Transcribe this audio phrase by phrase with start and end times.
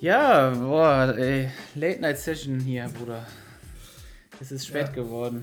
[0.00, 1.50] Ja, boah, ey.
[1.74, 3.26] Late Night Session hier, Bruder.
[4.40, 4.92] Es ist spät Ja.
[4.94, 5.42] geworden.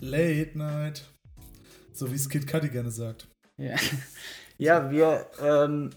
[0.00, 1.04] Late Night.
[1.94, 3.28] So wie es Kid Cudi gerne sagt.
[3.56, 3.76] Ja,
[4.58, 5.88] ja wir, ähm,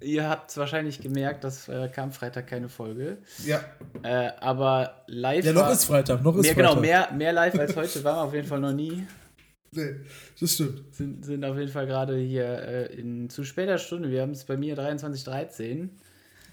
[0.00, 3.18] ihr habt wahrscheinlich gemerkt, dass äh, kam Freitag keine Folge.
[3.44, 3.62] Ja.
[4.04, 5.44] Äh, aber live.
[5.44, 6.70] Ja, noch war- ist Freitag, noch ist mehr, Freitag.
[6.70, 9.04] Genau, mehr, mehr live als heute war auf jeden Fall noch nie.
[9.72, 9.96] Nee,
[10.40, 10.94] das stimmt.
[10.94, 14.08] Sind, sind auf jeden Fall gerade hier äh, in zu später Stunde.
[14.10, 15.88] Wir haben es bei mir 23.13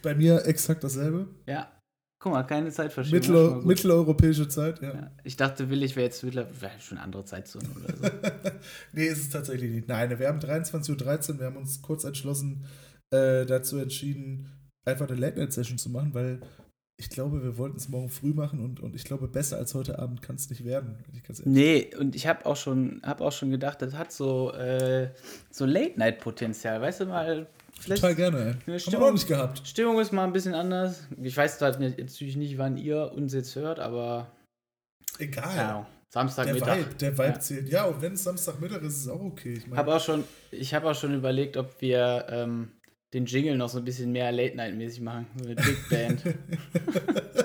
[0.06, 1.28] Bei mir exakt dasselbe.
[1.48, 1.72] Ja.
[2.20, 3.24] Guck mal, keine Zeitverschiebung.
[3.24, 4.94] schon Mittel, mitteleuropäische Zeit, ja.
[4.94, 5.12] Ja.
[5.24, 8.04] Ich dachte, will ich wäre jetzt mittlerweile schon eine andere Zeitzone oder so.
[8.94, 9.88] nee, ist es tatsächlich nicht.
[9.88, 12.66] Nein, wir haben 23.13 Uhr, wir haben uns kurz entschlossen,
[13.10, 14.48] äh, dazu entschieden,
[14.86, 16.40] einfach eine Late-Night-Session zu machen, weil
[16.98, 19.98] ich glaube, wir wollten es morgen früh machen und, und ich glaube, besser als heute
[19.98, 21.04] Abend kann es nicht werden.
[21.46, 25.10] Nee, und ich habe auch schon, habe auch schon gedacht, das hat so, äh,
[25.50, 26.80] so Late-Night-Potenzial.
[26.80, 27.48] Weißt du mal,
[27.80, 28.46] vielleicht Total gerne, ey.
[28.46, 29.62] Ja, Haben wir Stimmung- auch nicht gehabt.
[29.68, 31.08] Stimmung ist mal ein bisschen anders.
[31.22, 34.32] Ich weiß halt natürlich nicht, wann ihr uns jetzt hört, aber
[35.20, 35.44] Egal.
[35.44, 36.78] keine Ahnung, der Samstagmittag.
[36.78, 37.40] Vibe, der Vibe Ja.
[37.40, 37.70] zählt.
[37.70, 39.54] Ja, und wenn es Samstagmittag ist, ist es auch okay.
[39.54, 42.72] Ich meine, Hab auch schon, ich habe auch schon überlegt, ob wir ähm,
[43.14, 45.28] den Jingle noch so ein bisschen mehr Late-Night-mäßig machen.
[45.38, 46.22] So eine Big Band.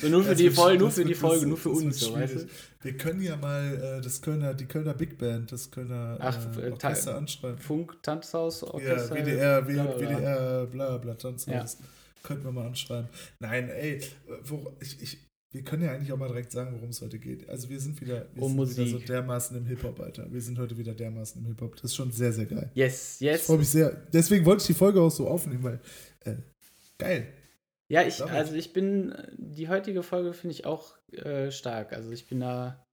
[0.00, 2.34] so nur für Das die Folge, nur für die Folge, nur für uns, so, weißt
[2.34, 2.38] du?
[2.40, 2.52] schwierig.
[2.82, 6.68] Wir können ja mal äh, das Kölner, die Kölner Big Band, das Kölner Ach, äh,
[6.68, 7.58] äh, Orchester anschreiben.
[7.58, 9.14] Funk, Tanzhaus, Ja, Orchester.
[9.14, 10.18] WDR, bla, bla, bla.
[10.18, 11.76] WDR, bla bla, Tanzhaus.
[11.78, 11.86] Ja.
[12.22, 13.08] Könnten wir mal anschreiben.
[13.38, 14.00] Nein, ey,
[14.44, 15.18] wo, ich, ich,
[15.52, 17.48] wir können ja eigentlich auch mal direkt sagen, worum es heute geht.
[17.48, 20.30] Also wir sind wieder, wir Um sind wieder so dermaßen im Hip-Hop, Alter.
[20.32, 21.74] Wir sind heute wieder dermaßen im Hip-Hop.
[21.76, 22.70] Das ist schon sehr, sehr geil.
[22.74, 23.42] Yes, Ich yes.
[23.46, 23.90] freue mich sehr.
[24.12, 25.80] Deswegen wollte ich die Folge auch so aufnehmen, weil
[26.24, 26.36] äh,
[26.98, 27.26] geil.
[27.90, 28.34] Ja, ich, Damit.
[28.34, 31.92] also ich bin, die heutige Folge finde ich auch äh, stark.
[31.92, 32.86] Also ich bin da,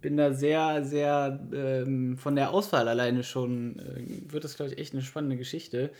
[0.00, 4.78] bin da sehr, sehr ähm, von der Auswahl alleine schon, äh, wird das, glaube ich,
[4.78, 5.92] echt eine spannende Geschichte.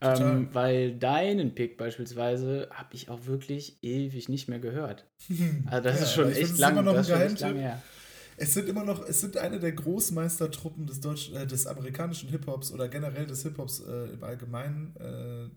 [0.00, 5.06] Ähm, weil deinen Pick beispielsweise habe ich auch wirklich ewig nicht mehr gehört.
[5.66, 7.88] Also das Ja, ist schon echt lang, immer noch das ist echt lang her.
[8.36, 12.72] Es sind immer noch, es sind eine der Großmeistertruppen des deutschen, äh, des amerikanischen Hip-Hops
[12.72, 14.94] oder generell des Hip-Hops äh, im Allgemeinen.
[15.00, 15.48] Äh,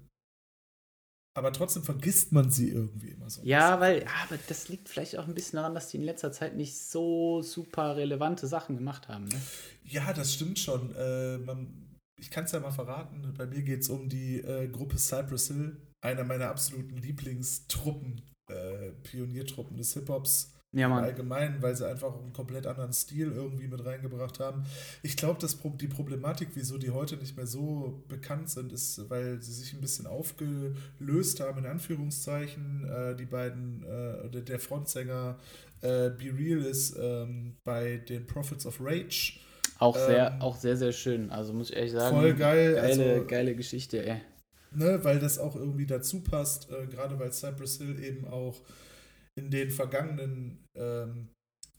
[1.34, 3.42] aber trotzdem vergisst man sie irgendwie immer so.
[3.44, 6.56] Ja, weil, aber das liegt vielleicht auch ein bisschen daran, dass die in letzter Zeit
[6.56, 9.25] nicht so super relevante Sachen gemacht haben.
[9.25, 9.42] Ne?
[9.86, 10.94] Ja, das stimmt schon.
[10.96, 13.34] Äh, man, ich kann es ja mal verraten.
[13.38, 18.92] Bei mir geht es um die äh, Gruppe Cypress Hill, einer meiner absoluten Lieblingstruppen, äh,
[19.03, 20.53] Pioniertruppen des Hip-Hops.
[20.74, 21.04] Ja, im Mann.
[21.04, 24.64] Allgemeinen, weil sie einfach einen komplett anderen Stil irgendwie mit reingebracht haben.
[25.04, 29.42] Ich glaube, dass die Problematik, wieso die heute nicht mehr so bekannt sind, ist, weil
[29.42, 32.86] sie sich ein bisschen aufgelöst haben, in Anführungszeichen.
[32.90, 35.38] Äh, die beiden, äh, der- der Frontsänger
[35.81, 39.40] äh, Be Real ist ähm, bei den Prophets of Rage.
[39.80, 41.31] Auch sehr, Ähm, auch sehr, sehr schön.
[41.31, 42.16] Also muss ich ehrlich sagen.
[42.16, 42.76] Voll geil.
[42.76, 44.22] Geile, also, geile Geschichte, ey.
[44.74, 48.62] ne, weil das auch irgendwie dazu passt, äh, gerade weil Cypress Hill eben auch
[49.41, 51.29] in den vergangenen ähm,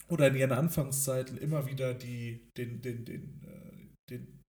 [0.08, 4.40] oder in ihren Anfangszeiten immer wieder die, den, den, den, äh, den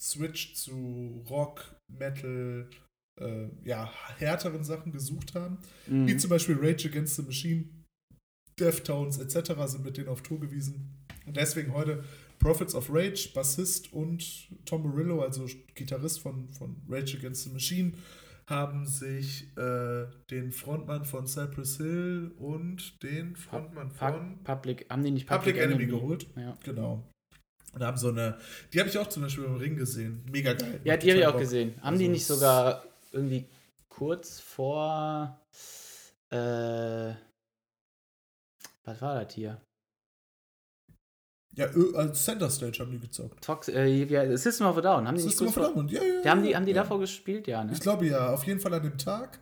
[0.00, 2.68] Switch zu Rock, Metal,
[3.20, 5.58] äh, ja, härteren Sachen gesucht haben.
[5.86, 6.08] Mhm.
[6.08, 7.66] Wie zum Beispiel Rage Against the Machine,
[8.58, 9.52] Deftones etc.
[9.66, 11.04] sind mit denen auf Tour gewesen.
[11.26, 12.04] Und deswegen heute
[12.38, 17.92] Prophets of Rage, Bassist und Tom Morello, also Gitarrist von, von Rage Against the Machine,
[18.48, 25.02] haben sich äh, den Frontmann von Cypress Hill und den Frontmann von Pu- Public, haben
[25.04, 26.26] die nicht Public Enemy geholt.
[26.36, 27.02] Ja, Genau.
[27.74, 28.36] Und haben so eine,
[28.72, 30.26] die habe ich auch zum Beispiel im Ring gesehen.
[30.30, 30.80] Mega geil.
[30.84, 31.40] ja die habe ich auch Bock.
[31.40, 31.74] gesehen.
[31.80, 33.46] Haben Also die nicht sogar irgendwie
[33.88, 35.40] kurz vor.
[36.30, 37.14] Äh,
[38.84, 39.60] was war das hier?
[41.54, 43.44] Ja, ö- als Center Stage haben die gezockt.
[43.44, 45.06] Tox, äh, ja, System of a Down.
[45.06, 45.72] Haben die nicht System of a.
[45.74, 45.88] Down.
[45.88, 46.82] Ja, ja, Die haben die, ja, haben die ja.
[46.82, 47.72] davor gespielt, ja, ne?
[47.72, 49.38] Ich glaube ja, auf jeden Fall an dem Tag,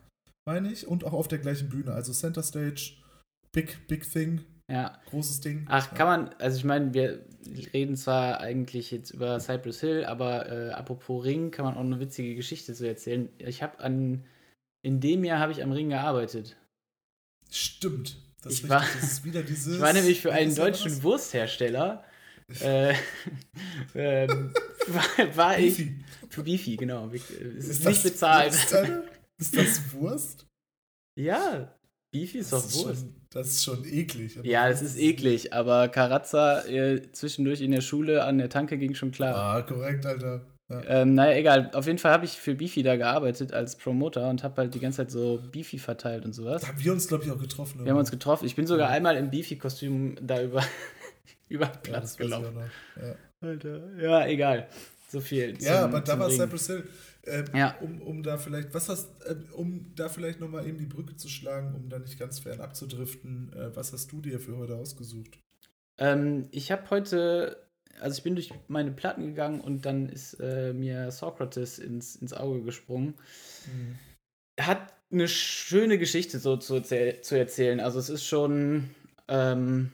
[0.47, 1.93] meine ich, und auch auf der gleichen Bühne.
[1.93, 2.94] Also Center Stage,
[3.53, 4.99] Big, Big Thing, Ja.
[5.10, 5.67] großes Ding.
[5.69, 5.96] Ach, ja.
[5.96, 7.25] kann man, also ich meine, wir
[7.73, 12.00] reden zwar eigentlich jetzt über Cypress Hill, aber äh, apropos Ring, kann man auch eine
[12.00, 13.29] witzige Geschichte zu erzählen.
[13.38, 14.25] Ich habe an,
[14.82, 16.56] in dem Jahr habe ich am Ring gearbeitet.
[17.50, 18.17] Stimmt.
[18.43, 19.75] Das Ich ist war- richtig, das ist wieder dieses.
[19.76, 21.02] Ich war nämlich für einen deutschen?
[21.02, 22.05] Wursthersteller.
[22.64, 22.94] äh,
[23.94, 24.52] ähm,
[24.88, 25.76] war, war ich.
[25.76, 26.05] Beefy.
[26.29, 27.08] Für Beefy, genau.
[27.12, 28.52] Es ist, Ist nicht das bezahlt.
[28.52, 29.02] Wurst, Alter?
[29.38, 30.47] ist das Wurst?
[31.19, 31.75] Ja,
[32.12, 33.00] Beefy ist doch Das ist, Wurst.
[33.00, 34.38] schon, das ist schon eklig.
[34.43, 38.94] Ja, das ist eklig, aber Karazza äh, zwischendurch in der Schule an der Tanke ging
[38.94, 39.35] schon klar.
[39.37, 40.46] Ah, korrekt, Alter.
[40.69, 40.82] Ja.
[40.87, 41.70] Ähm, naja, egal.
[41.75, 44.79] Auf jeden Fall habe ich für Beefy da gearbeitet als Promoter und habe halt die
[44.79, 46.62] ganze Zeit so Beefy verteilt und sowas.
[46.62, 47.85] Da haben wir uns, glaube ich, auch getroffen.
[47.85, 48.46] Wir haben uns getroffen.
[48.46, 50.62] Ich bin sogar einmal im Beefy-Kostüm da über,
[51.50, 52.56] über den ja, Platz ich gelaufen.
[52.97, 53.14] Ja.
[53.41, 53.97] Alter.
[54.00, 54.69] Ja, egal.
[55.08, 55.58] So viel.
[55.58, 56.88] Zum, ja, aber da war Cypress Hill.
[57.23, 57.76] Äh, ja.
[57.81, 61.29] um, um da vielleicht, was hast, äh, um da vielleicht nochmal eben die Brücke zu
[61.29, 65.38] schlagen, um da nicht ganz fern abzudriften, äh, was hast du dir für heute ausgesucht?
[65.99, 67.62] Ähm, ich habe heute,
[68.00, 72.32] also ich bin durch meine Platten gegangen und dann ist äh, mir Socrates ins, ins
[72.32, 73.14] Auge gesprungen.
[73.67, 73.99] Mhm.
[74.64, 77.81] Hat eine schöne Geschichte so zu, zu erzählen.
[77.81, 78.91] Also es ist schon
[79.29, 79.93] ähm,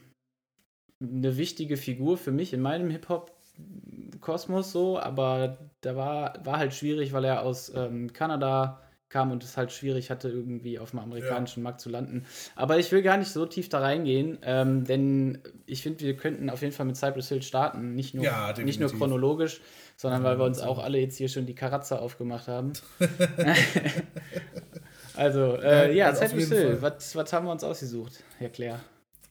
[1.00, 7.12] eine wichtige Figur für mich in meinem Hip-Hop-Kosmos so, aber da war, war halt schwierig,
[7.12, 11.60] weil er aus ähm, Kanada kam und es halt schwierig hatte, irgendwie auf dem amerikanischen
[11.60, 11.64] ja.
[11.64, 12.26] Markt zu landen.
[12.56, 16.50] Aber ich will gar nicht so tief da reingehen, ähm, denn ich finde, wir könnten
[16.50, 17.94] auf jeden Fall mit Cypress Hill starten.
[17.94, 19.60] Nicht nur, ja, nicht nur chronologisch,
[19.96, 22.72] sondern weil wir uns auch alle jetzt hier schon die Karatze aufgemacht haben.
[25.14, 28.81] also, äh, ja, also Cypress Hill, was, was haben wir uns ausgesucht, Herr Claire?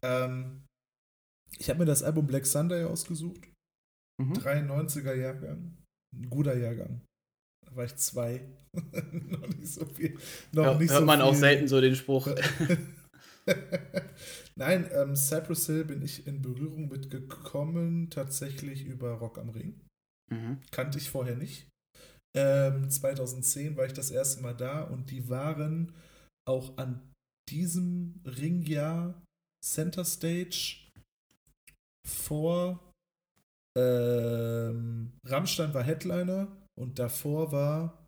[0.02, 0.65] Ähm,
[1.58, 3.50] ich habe mir das Album Black Sunday ausgesucht.
[4.22, 4.34] Mhm.
[4.34, 5.78] 93er Jahrgang.
[6.16, 7.02] Ein guter Jahrgang.
[7.66, 8.42] Da war ich zwei.
[9.12, 10.18] noch nicht so viel.
[10.52, 11.28] Noch ja, nicht hört so man viel.
[11.28, 12.28] auch selten so den Spruch.
[14.56, 19.82] Nein, ähm, Cypress Hill bin ich in Berührung mitgekommen, tatsächlich über Rock am Ring.
[20.32, 20.60] Mhm.
[20.72, 21.68] Kannte ich vorher nicht.
[22.36, 25.94] Ähm, 2010 war ich das erste Mal da und die waren
[26.48, 27.12] auch an
[27.50, 29.22] diesem Ringjahr
[29.64, 30.85] Center Stage
[32.06, 32.80] vor
[33.78, 36.48] ähm, Rammstein war Headliner
[36.80, 38.06] und davor war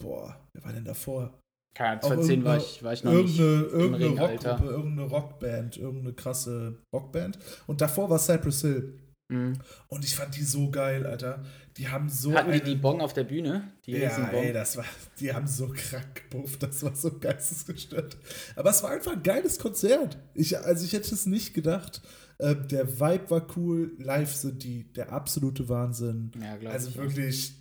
[0.00, 1.38] boah, wer war denn davor?
[1.74, 6.82] Keine 2010 war ich, war ich noch irgendeine, nicht irgendeine Rockgruppe, irgendeine Rockband, irgendeine krasse
[6.92, 7.38] Rockband.
[7.68, 8.98] Und davor war Cypress Hill.
[9.30, 9.52] Mhm.
[9.86, 11.44] Und ich fand die so geil, Alter.
[11.76, 12.34] Die haben so.
[12.34, 13.72] Hatten die die Bong auf der Bühne?
[13.86, 14.84] Die ja, ey, das war.
[15.20, 18.16] Die haben so krank gebufft, das war so geistesgestört.
[18.56, 20.18] Aber es war einfach ein geiles Konzert.
[20.34, 22.02] Ich, also ich hätte es nicht gedacht.
[22.40, 23.92] Äh, der Vibe war cool.
[23.98, 26.32] Live sind die der absolute Wahnsinn.
[26.40, 27.54] Ja, also wirklich.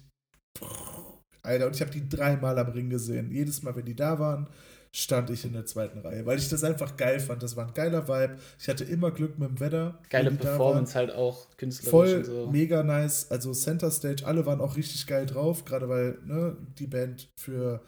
[1.42, 3.32] Alter, und ich habe die dreimal am Ring gesehen.
[3.32, 4.48] Jedes Mal, wenn die da waren,
[4.92, 7.44] stand ich in der zweiten Reihe, weil ich das einfach geil fand.
[7.44, 8.38] Das war ein geiler Vibe.
[8.60, 10.00] Ich hatte immer Glück mit dem Wetter.
[10.10, 11.92] Geile Performance halt auch künstlerisch.
[11.92, 12.50] Voll so.
[12.50, 13.30] mega nice.
[13.32, 17.82] Also Center Stage, alle waren auch richtig geil drauf, gerade weil ne, die Band für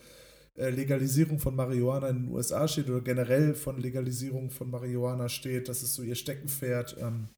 [0.56, 5.70] Legalisierung von Marihuana in den USA steht oder generell von Legalisierung von Marihuana steht.
[5.70, 6.98] Das ist so ihr Steckenpferd.
[7.00, 7.30] Ähm,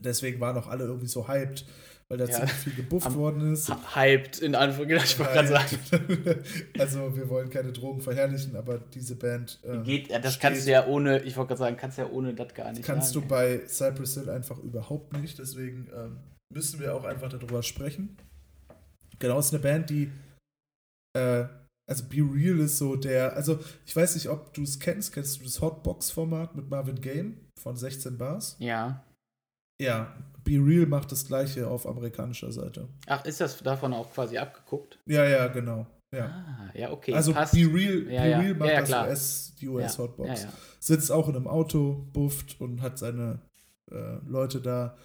[0.00, 1.64] deswegen waren auch alle irgendwie so hyped
[2.12, 2.32] weil da ja.
[2.32, 3.72] ziemlich viel gebufft worden ist.
[3.94, 6.44] Hyped, in Anführungszeichen, ich wollte gerade sagen.
[6.78, 9.60] also, wir wollen keine Drogen verherrlichen, aber diese Band.
[9.64, 12.34] Ähm, Geht, das kannst du ja ohne, ich wollte gerade sagen, kannst du ja ohne
[12.34, 12.84] das gar nicht.
[12.84, 16.18] Kannst sagen, du bei Cypress Hill einfach überhaupt nicht, deswegen ähm,
[16.52, 18.18] müssen wir auch einfach darüber sprechen.
[19.18, 20.10] Genau, es ist eine Band, die.
[21.16, 21.44] Äh,
[21.92, 25.38] also Be Real ist so der, also ich weiß nicht, ob du es kennst, kennst
[25.38, 28.56] du das Hotbox-Format mit Marvin Game von 16 Bars?
[28.58, 29.04] Ja.
[29.80, 32.88] Ja, Be Real macht das gleiche auf amerikanischer Seite.
[33.06, 34.98] Ach, ist das davon auch quasi abgeguckt?
[35.06, 35.86] Ja, ja, genau.
[36.14, 37.12] Ja, ah, ja okay.
[37.12, 37.52] Also Passt.
[37.52, 38.54] Be Real, ja, Be Real ja.
[38.54, 40.46] macht ja, das US, die US Hotbox.
[40.80, 43.40] Sitzt auch in einem Auto, bufft und hat seine
[43.90, 44.96] äh, Leute da,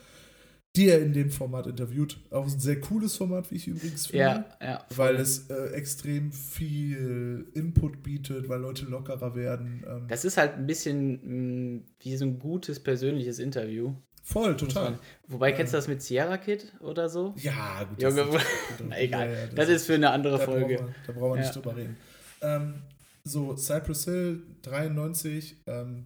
[0.77, 2.19] die er in dem Format interviewt.
[2.29, 4.23] Auch ein sehr cooles Format, wie ich übrigens finde.
[4.23, 4.85] Ja, ja.
[4.95, 9.83] Weil es äh, extrem viel Input bietet, weil Leute lockerer werden.
[9.87, 10.05] Ähm.
[10.07, 13.95] Das ist halt ein bisschen mh, mm, wie so ein gutes persönliches Interview.
[14.21, 14.99] Voll, total.
[15.27, 17.33] Wobei, kennst du das mit Sierra Kid oder so?
[17.37, 18.01] Ja, gut.
[18.01, 18.25] Junge,
[18.87, 19.29] Na, egal.
[19.29, 20.75] Ja, das, das, ist für eine andere da Folge.
[20.75, 21.41] Brauchen wir, da brauchen wir ja.
[21.41, 21.97] nicht drüber reden.
[22.41, 22.81] Ähm,
[23.23, 26.05] so, Cypress Hill 93, ähm,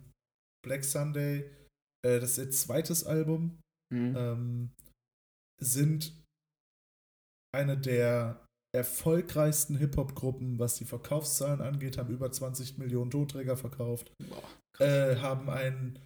[0.64, 1.46] Black Sunday,
[2.06, 3.60] äh, das ist ihr zweites Album,
[3.92, 4.16] mhm.
[4.18, 4.70] ähm,
[5.60, 6.14] sind
[7.54, 14.86] eine der erfolgreichsten Hip-Hop-Gruppen, was die Verkaufszahlen angeht, haben über 20 Millionen Tonträger verkauft, Boah,
[14.86, 16.00] äh, haben einen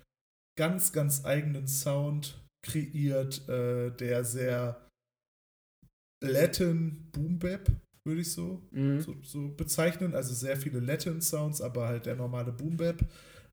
[0.57, 4.89] ganz, ganz eigenen Sound kreiert, äh, der sehr
[6.23, 7.71] Latin Boom Bap,
[8.03, 9.01] würde ich so, mhm.
[9.01, 10.15] so, so, bezeichnen.
[10.15, 13.05] Also sehr viele Latin Sounds, aber halt der normale Boom Bap.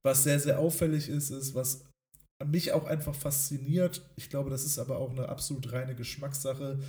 [0.03, 1.85] Was sehr, sehr auffällig ist, ist, was
[2.45, 6.79] mich auch einfach fasziniert, ich glaube, das ist aber auch eine absolut reine Geschmackssache,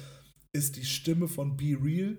[0.55, 2.17] ist die Stimme von Be Real.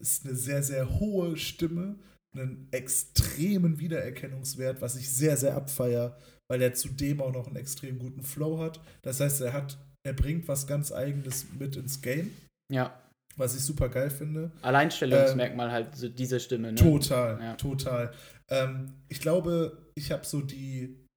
[0.00, 1.96] Ist eine sehr, sehr hohe Stimme,
[2.32, 6.16] einen extremen Wiedererkennungswert, was ich sehr, sehr abfeier,
[6.48, 8.80] weil er zudem auch noch einen extrem guten Flow hat.
[9.02, 9.76] Das heißt, er hat,
[10.06, 12.30] er bringt was ganz Eigenes mit ins Game.
[12.72, 13.02] Ja.
[13.36, 14.52] Was ich super geil finde.
[14.62, 16.72] Alleinstellungsmerkmal ähm, halt so diese Stimme.
[16.72, 16.74] Ne?
[16.76, 17.54] Total, ja.
[17.54, 18.12] total.
[18.50, 21.07] Ähm, ich glaube, ich habe so die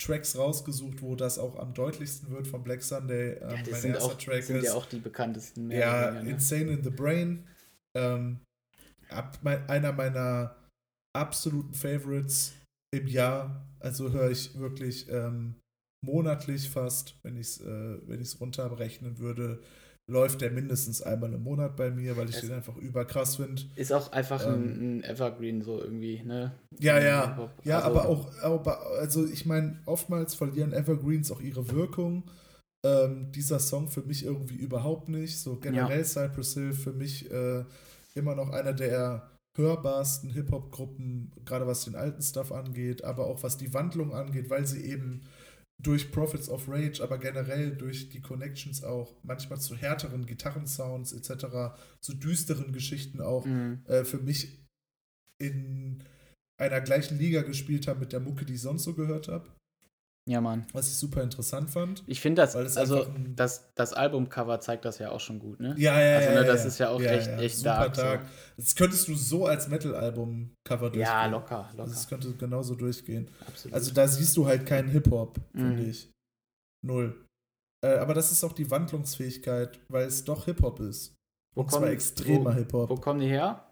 [0.00, 3.34] Tracks rausgesucht, wo das auch am deutlichsten wird von Black Sunday.
[3.34, 5.68] Ähm, ja, das sind, auch, Track sind ist, ja auch die bekanntesten.
[5.68, 6.30] Mehr ja, weniger, ne?
[6.30, 7.46] Insane in the Brain.
[7.96, 8.40] Ähm,
[9.10, 10.56] ab, mein, einer meiner
[11.14, 12.54] absoluten Favorites
[12.94, 13.66] im Jahr.
[13.78, 15.56] Also höre ich wirklich ähm,
[16.04, 19.62] monatlich fast, wenn ich es äh, runterrechnen würde,
[20.10, 23.62] läuft der mindestens einmal im Monat bei mir, weil ich Es- den einfach überkrass finde.
[23.76, 24.98] Ist auch einfach Ähm.
[24.98, 26.52] ein, Evergreen so irgendwie, ne?
[26.78, 27.28] Ja, ja.
[27.28, 27.50] Hip-Hop.
[27.64, 32.24] Ja, Also, aber auch, aber, also ich meine, oftmals verlieren Evergreens auch ihre Wirkung.
[32.84, 35.38] Ähm, dieser Song für mich irgendwie überhaupt nicht.
[35.38, 37.64] So generell Cypress Hill für mich äh,
[38.14, 43.58] immer noch einer der hörbarsten Hip-Hop-Gruppen, gerade was den alten Stuff angeht, aber auch was
[43.58, 45.22] die Wandlung angeht, weil sie eben
[45.82, 51.74] durch Prophets of Rage, aber generell durch die Connections auch manchmal zu härteren Gitarrensounds etc.,
[52.00, 53.82] zu düsteren Geschichten auch Mhm.
[53.86, 54.58] äh, für mich
[55.38, 56.04] in
[56.58, 59.48] einer gleichen Liga gespielt haben mit der Mucke, die ich sonst so gehört habe.
[60.30, 60.64] Ja, Mann.
[60.72, 62.04] Was ich super interessant fand.
[62.06, 65.74] Ich finde das, also das, das Albumcover zeigt das ja auch schon gut, ne?
[65.76, 66.34] Ja, ja, Also, ja.
[66.36, 66.68] ne, ja, das ja.
[66.68, 68.02] ist ja auch echt- echt super dark, so.
[68.02, 68.26] dark.
[68.56, 71.00] Das könntest du so als Metal-Album-Cover durchgehen.
[71.02, 71.80] Ja, locker, locker.
[71.82, 73.28] Also das könnte genauso durchgehen.
[73.44, 73.74] Absolut.
[73.74, 75.90] Also da siehst du halt keinen Hip-Hop, finde Mhm.
[75.90, 76.10] ich.
[76.86, 77.26] Null.
[77.84, 81.16] Äh, aber das ist auch die Wandlungsfähigkeit, weil es doch Hip-Hop ist.
[81.56, 82.88] wo Und zwar extremer Hip-Hop.
[82.88, 83.66] wo kommen die her?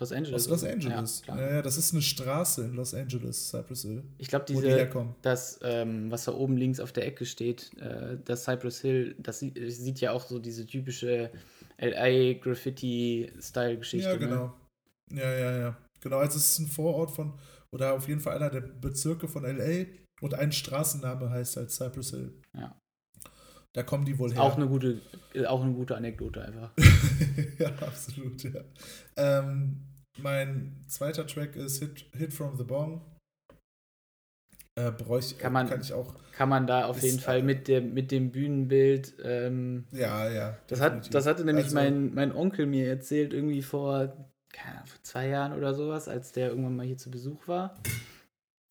[0.00, 0.46] Los Angeles.
[0.46, 0.64] Aus Los?
[0.64, 1.22] Angeles.
[1.28, 4.68] Ja, Ja, das ist eine Straße in Los Angeles, Cypress Hill, Ich glaube, die diese,
[4.70, 5.14] herkommen.
[5.22, 9.40] das, ähm, was da oben links auf der Ecke steht, äh, das Cypress Hill, das
[9.40, 11.30] sieht, sieht ja auch so diese typische
[11.78, 14.08] LA-Graffiti-Style-Geschichte.
[14.08, 14.54] Ja, genau.
[15.12, 15.76] Ja, ja, ja.
[16.00, 17.34] Genau, also es ist ein Vorort von,
[17.72, 19.86] oder auf jeden Fall einer der Bezirke von LA
[20.22, 22.32] und ein Straßenname heißt halt Cypress Hill.
[22.56, 22.76] Ja.
[23.72, 24.34] Da kommen die wohl Ne?
[24.36, 24.42] her.
[24.42, 25.00] Auch eine gute,
[25.46, 26.72] auch eine gute Anekdote einfach.
[27.58, 28.60] ja, absolut, ja.
[29.16, 29.76] Ähm,
[30.18, 33.02] mein zweiter Track ist Hit, Hit from the Bong.
[34.76, 37.42] Äh, bräuch, Kann man- kann ich auch, Kann man da auf Ist, jeden Fall äh,
[37.42, 40.56] mit dem, mit dem Bühnenbild ähm, ja, ja.
[40.68, 44.16] Das, hat, das hatte nämlich Also- mein, mein Onkel mir erzählt, irgendwie vor,
[44.52, 47.74] keine Ahnung, vor zwei Jahren oder sowas, als der irgendwann mal hier zu Besuch war.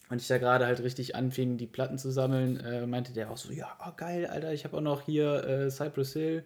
[0.10, 3.38] Und ich da gerade halt richtig anfing, die Platten zu sammeln, äh, meinte der auch
[3.38, 6.44] so, ja, oh, geil, Alter, ich habe auch noch hier äh, Cypress Hill.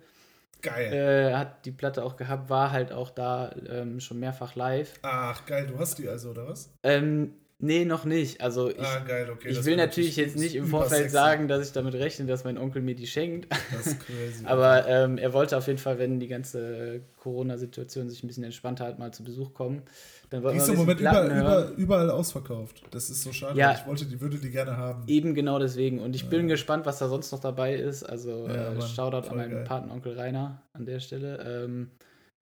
[0.64, 0.94] Geil.
[0.94, 4.94] Äh, hat die Platte auch gehabt, war halt auch da ähm, schon mehrfach live.
[5.02, 6.74] Ach, geil, du hast die also, oder was?
[6.84, 8.42] Ähm, nee, noch nicht.
[8.42, 9.50] Also ich, ah, geil, okay.
[9.50, 11.14] ich will natürlich jetzt nicht im Vorfeld übersexy.
[11.14, 13.48] sagen, dass ich damit rechne, dass mein Onkel mir die schenkt.
[13.72, 14.44] Das ist crazy.
[14.46, 18.86] Aber ähm, er wollte auf jeden Fall, wenn die ganze Corona-Situation sich ein bisschen entspannter
[18.86, 19.82] hat, mal zu Besuch kommen.
[20.30, 22.82] Dann Die wollten ist im Moment bisschen Platten überall, ausverkauft.
[22.92, 23.58] Das ist so schade.
[23.58, 23.74] Ja.
[23.80, 25.04] Ich wollte, die würde die gerne haben.
[25.08, 26.00] Eben genau deswegen.
[26.00, 26.48] Und ich bin Ja.
[26.54, 28.04] gespannt, was da sonst noch dabei ist.
[28.04, 29.64] Also Ja, äh, Shoutout an meinen geil.
[29.64, 31.64] Patenonkel Rainer an der Stelle.
[31.66, 31.92] Ähm,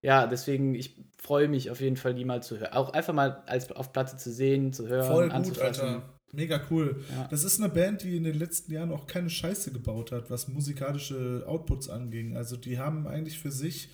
[0.01, 2.73] ja, deswegen, ich freue mich auf jeden Fall, die mal zu hören.
[2.73, 5.59] Auch einfach mal als auf Platte zu sehen, zu hören, Voll gut.
[5.59, 6.03] Alter.
[6.33, 7.03] Mega cool.
[7.13, 7.27] Ja.
[7.29, 10.47] Das ist eine Band, die in den letzten Jahren auch keine Scheiße gebaut hat, was
[10.47, 12.37] musikalische Outputs anging.
[12.37, 13.89] Also die haben eigentlich für sich,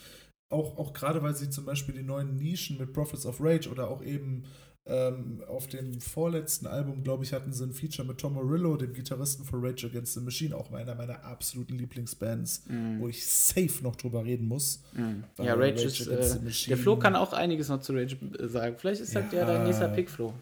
[0.49, 3.89] auch, auch gerade weil sie zum Beispiel die neuen Nischen mit Prophets of Rage oder
[3.89, 4.45] auch eben
[4.87, 8.93] ähm, auf dem vorletzten Album, glaube ich, hatten sie ein Feature mit Tom Morello, dem
[8.93, 12.99] Gitarristen von Rage Against the Machine, auch einer meiner absoluten Lieblingsbands, Mhm.
[13.01, 14.81] wo ich safe noch drüber reden muss.
[15.35, 16.07] Weil Ja, Rage Rage ist.
[16.07, 18.75] Against Äh, the Machine- der Flo kann auch einiges noch zu Rage äh, sagen.
[18.79, 19.45] Vielleicht ist das ja Ja.
[19.45, 20.33] dein nächster Pick, Flo.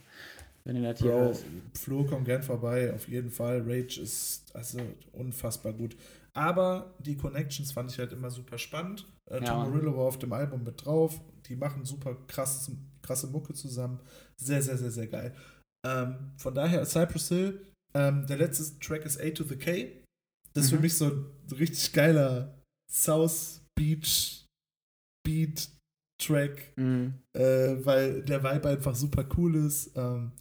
[0.64, 1.38] Wenn du das hier Bro.
[1.74, 3.62] Flo, komm gern vorbei, auf jeden Fall.
[3.68, 4.80] Rage ist also
[5.14, 5.96] unfassbar gut.
[6.34, 9.06] Aber die Connections fand ich halt immer super spannend.
[9.30, 9.70] Äh, Ja, Tom Mann.
[9.72, 11.20] Morello war auf dem Album mit drauf.
[11.48, 14.00] Die machen super krasses, krasse Mucke zusammen.
[14.38, 15.36] Sehr, sehr, sehr, sehr geil.
[15.86, 20.02] Ähm, von daher, Cypress Hill, ähm, der letzte Track ist A to the K.
[20.54, 20.82] Das ist für Mhm.
[20.82, 22.60] mich so ein richtig geiler
[22.92, 24.46] South Beach
[25.26, 25.70] Beat
[26.22, 27.14] Track Mhm.
[27.36, 29.92] äh, weil der Vibe einfach super cool ist.
[29.96, 30.32] Ähm,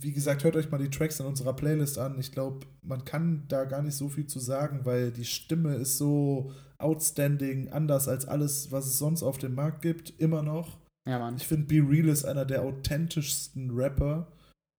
[0.00, 2.18] wie gesagt, hört euch mal die Tracks in unserer Playlist an.
[2.18, 5.98] Ich glaube, man kann da gar nicht so viel zu sagen, weil die Stimme ist
[5.98, 10.78] so outstanding, anders als alles, was es sonst auf dem Markt gibt, immer noch.
[11.08, 11.36] Ja, Mann.
[11.36, 14.32] Ich finde, Be Real ist einer der authentischsten Rapper,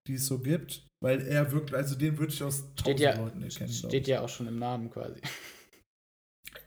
[0.08, 3.42] die es so gibt, weil er wirklich, also den würde ich aus tausend ja, Leuten
[3.42, 3.72] erkennen.
[3.72, 5.22] steht ja auch schon im Namen quasi.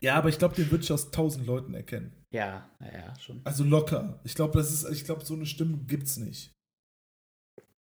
[0.01, 2.13] ja, aber ich glaube, den würde ich aus tausend Leuten erkennen.
[2.33, 3.41] Ja, naja, schon.
[3.45, 4.21] Also locker.
[4.25, 6.53] Ich glaube, das ist, ich glaube, so eine Stimme gibt's nicht.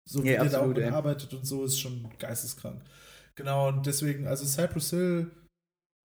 [0.10, 0.86] So wie Ja, der da auch ey.
[0.90, 2.82] arbeitet und so ist schon geisteskrank.
[3.36, 5.32] Genau, und deswegen, also Cypress Hill,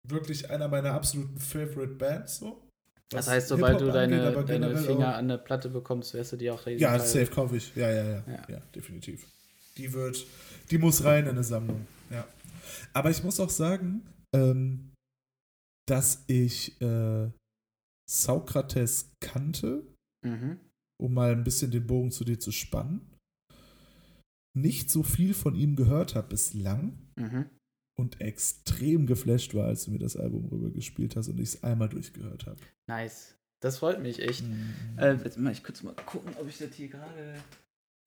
[0.08, 2.38] wirklich einer meiner absoluten Favorite Bands.
[2.38, 2.64] So.
[3.10, 6.38] Das heißt, sobald du deine, angeht, deine Finger auch- an der Platte bekommst, wirst du
[6.38, 7.76] die auch Ja, Fall- safe kaufe ich.
[7.76, 8.46] Ja, ja, ja, Ja.
[8.50, 8.60] ja.
[8.76, 9.26] definitiv.
[9.78, 10.26] Die wird,
[10.70, 11.88] die muss rein in eine Sammlung.
[12.10, 12.28] Ja.
[12.94, 14.92] Aber ich muss auch sagen, ähm,
[15.88, 17.30] dass ich äh,
[18.10, 19.84] Sokrates kannte,
[20.26, 20.60] Mhm.
[21.02, 23.02] um mal ein bisschen den Bogen zu dir zu spannen,
[24.62, 27.50] nicht so viel von ihm gehört habe bislang Mhm.
[27.98, 31.64] und extrem geflasht war, als du mir das Album rüber gespielt hast und ich es
[31.64, 32.60] einmal durchgehört habe.
[32.88, 33.36] Nice.
[33.64, 34.44] Das freut mich echt.
[34.98, 37.42] Äh, jetzt mal, ich kurz mal gucken, ob ich das hier gerade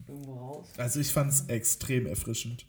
[0.07, 0.69] irgendwo raus.
[0.77, 2.67] Also ich fand es extrem erfrischend.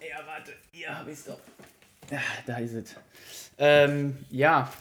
[0.00, 1.40] Ja, warte, hier habe ich es doch.
[2.10, 2.94] Ja, da ist es.
[3.58, 4.72] Ähm, ja.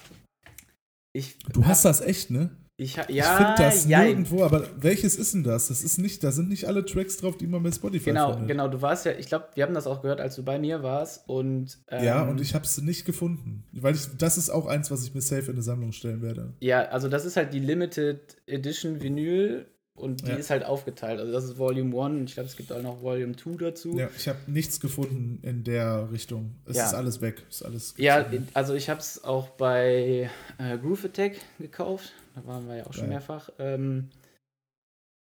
[1.14, 2.56] Ich du hast das echt, ne?
[2.80, 5.70] Ich, ja, ich finde das ja, nirgendwo, aber welches ist denn das?
[5.70, 8.50] Das ist nicht, da sind nicht alle Tracks drauf, die man bei Spotify genau, findet.
[8.50, 10.84] Genau, du warst ja, ich glaube, wir haben das auch gehört, als du bei mir
[10.84, 14.68] warst und ähm, ja, und ich habe es nicht gefunden, weil ich, das ist auch
[14.68, 16.54] eins, was ich mir safe in eine Sammlung stellen werde.
[16.60, 19.66] Ja, also das ist halt die Limited Edition Vinyl
[19.96, 20.38] und die ja.
[20.38, 21.20] ist halt aufgeteilt.
[21.20, 23.98] Also das ist Volume 1 ich glaube, es gibt auch noch Volume 2 dazu.
[23.98, 26.54] Ja, ich habe nichts gefunden in der Richtung.
[26.66, 26.86] Es ja.
[26.86, 27.42] ist alles weg.
[27.50, 30.30] Ist alles ja, also ich habe es auch bei
[30.60, 32.14] äh, Groove Attack gekauft.
[32.38, 33.10] Da waren wir ja auch schon ja.
[33.10, 33.50] mehrfach.
[33.58, 34.10] Ähm,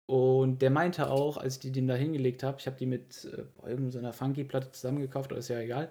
[0.09, 3.25] und der meinte auch, als ich die dem da hingelegt habe, ich habe die mit
[3.25, 5.91] äh, irgendeiner Funky-Platte zusammengekauft, aber ist ja egal.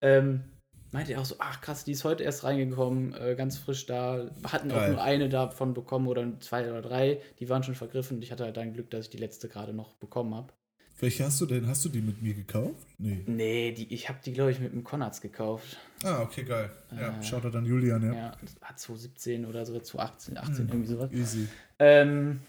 [0.00, 0.44] Ähm,
[0.90, 4.30] meinte er auch so, ach krass, die ist heute erst reingekommen, äh, ganz frisch da.
[4.40, 4.78] Wir hatten Geil.
[4.78, 7.20] auch nur eine davon bekommen oder zwei oder drei.
[7.40, 9.72] Die waren schon vergriffen und ich hatte halt dann Glück, dass ich die letzte gerade
[9.72, 10.52] noch bekommen habe.
[11.00, 11.66] Welche hast du denn?
[11.66, 12.86] Hast du die mit mir gekauft?
[12.98, 13.22] Nee.
[13.26, 15.76] Nee, die, ich habe die, glaube ich, mit dem Konrads gekauft.
[16.04, 16.70] Ah, okay, geil.
[16.92, 18.14] Ja, äh, schaut dann Julian, ja.
[18.14, 21.12] Ja, hat 2017 oder so, 2018, 18, hm, irgendwie sowas.
[21.12, 21.48] Easy.
[21.78, 22.40] Ähm,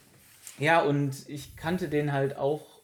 [0.59, 2.75] ja, und ich kannte den halt auch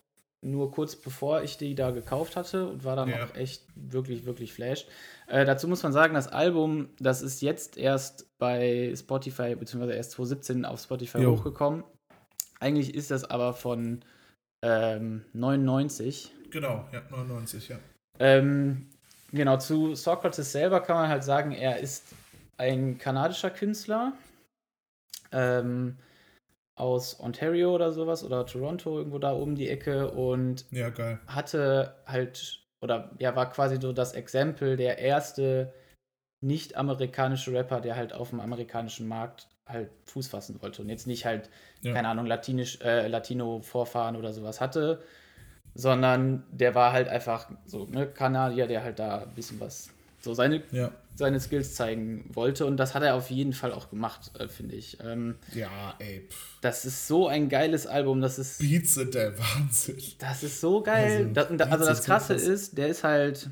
[0.41, 3.23] nur kurz bevor ich die da gekauft hatte und war dann ja.
[3.23, 4.87] auch echt wirklich, wirklich flash.
[5.27, 10.11] Äh, dazu muss man sagen, das Album, das ist jetzt erst bei Spotify, beziehungsweise erst
[10.11, 11.33] 2017 auf Spotify jo.
[11.37, 11.83] hochgekommen.
[12.59, 14.03] Eigentlich ist das aber von
[14.61, 16.31] ähm, 99.
[16.51, 17.79] Genau, ja, 99, ja.
[18.19, 18.87] Ähm,
[19.31, 22.13] genau, zu Socrates selber kann man halt sagen, er ist
[22.57, 24.13] ein kanadischer Künstler.
[25.31, 25.97] Ähm,
[26.81, 30.91] aus Ontario oder sowas oder Toronto, irgendwo da oben die Ecke und ja,
[31.27, 35.73] hatte halt, oder ja, war quasi so das Exempel, der erste
[36.43, 41.25] nicht-amerikanische Rapper, der halt auf dem amerikanischen Markt halt Fuß fassen wollte und jetzt nicht
[41.25, 41.49] halt,
[41.81, 41.93] ja.
[41.93, 45.01] keine Ahnung, Latinisch, äh, Latino-Vorfahren oder sowas hatte,
[45.73, 49.89] sondern der war halt einfach so, ne, Kanadier, der halt da ein bisschen was
[50.21, 50.91] so seine, ja.
[51.15, 52.65] seine Skills zeigen wollte.
[52.65, 54.99] Und das hat er auf jeden Fall auch gemacht, äh, finde ich.
[55.03, 56.27] Ähm, ja, ey.
[56.29, 56.59] Pff.
[56.61, 58.21] Das ist so ein geiles Album.
[58.21, 58.59] Das ist.
[58.59, 59.97] Beats sind der Wahnsinn.
[60.19, 61.33] Das ist so geil.
[61.35, 63.49] Also, das, also das Krasse so ist, der ist halt.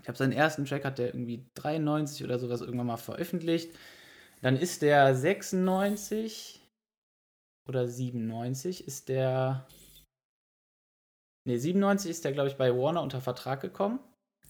[0.00, 3.70] Ich habe seinen ersten Track hat der irgendwie 93 oder sowas irgendwann mal veröffentlicht.
[4.42, 6.60] Dann ist der 96
[7.68, 9.66] oder 97 ist der.
[11.44, 14.00] Ne, 97 ist der, glaube ich, bei Warner unter Vertrag gekommen.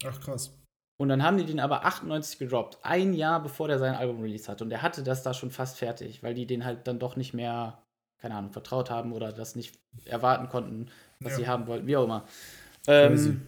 [0.03, 0.59] Ach krass.
[0.99, 4.51] Und dann haben die den aber 98 gedroppt, ein Jahr bevor der sein Album release
[4.51, 4.63] hatte.
[4.63, 7.33] Und er hatte das da schon fast fertig, weil die den halt dann doch nicht
[7.33, 7.83] mehr,
[8.19, 11.37] keine Ahnung, vertraut haben oder das nicht erwarten konnten, was ja.
[11.39, 12.27] sie haben wollten, wie auch immer.
[12.87, 13.47] Ähm,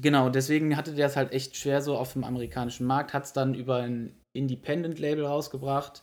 [0.00, 3.32] genau, deswegen hatte der es halt echt schwer so auf dem amerikanischen Markt, hat es
[3.32, 6.02] dann über ein Independent-Label rausgebracht.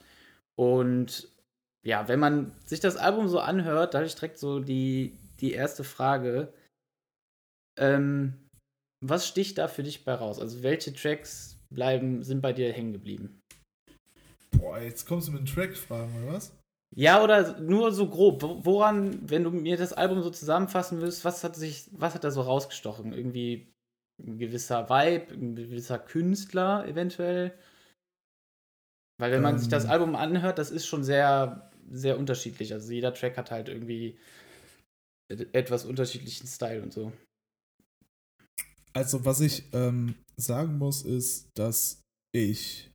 [0.55, 1.29] Und
[1.85, 5.53] ja, wenn man sich das Album so anhört, da habe ich direkt so die, die
[5.53, 6.53] erste Frage.
[7.79, 8.33] Ähm,
[9.05, 10.39] was sticht da für dich bei raus?
[10.39, 13.41] Also welche Tracks bleiben, sind bei dir hängen geblieben?
[14.51, 16.57] Boah, jetzt kommst du mit Track-Fragen, oder was?
[16.95, 18.41] Ja, oder nur so grob.
[18.41, 22.31] Woran, wenn du mir das Album so zusammenfassen willst, was hat sich, was hat da
[22.31, 23.13] so rausgestochen?
[23.13, 23.73] Irgendwie
[24.19, 27.53] ein gewisser Vibe, ein gewisser Künstler eventuell?
[29.19, 29.91] Weil wenn man ähm, sich das ähm.
[29.91, 32.73] Album anhört, das ist schon sehr, sehr unterschiedlich.
[32.73, 34.17] Also jeder Track hat halt irgendwie
[35.29, 37.11] etwas unterschiedlichen Style und so.
[38.93, 42.01] Also, was ich ähm, sagen muss, ist, dass
[42.33, 42.91] ich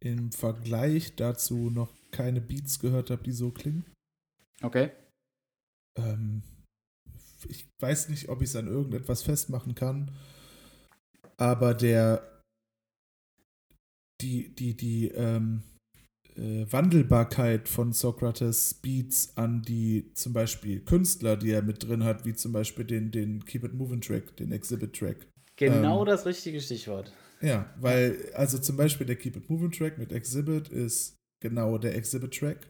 [0.00, 3.84] im Vergleich dazu noch keine Beats gehört habe, die so klingen.
[4.62, 4.92] Okay.
[5.98, 6.42] Ähm,
[7.48, 10.14] ich weiß nicht, ob ich es an irgendetwas festmachen kann,
[11.36, 12.33] aber der
[14.24, 15.62] die, die, die, ähm,
[16.36, 22.24] äh, Wandelbarkeit von Socrates Beats an die zum Beispiel Künstler, die er mit drin hat,
[22.24, 25.28] wie zum Beispiel den, den Keep It Moving Track, den Exhibit Track.
[25.56, 27.12] Genau ähm, das richtige Stichwort.
[27.40, 31.94] Ja, weil, also zum Beispiel der Keep It Moving Track mit Exhibit ist genau der
[31.94, 32.68] Exhibit Track.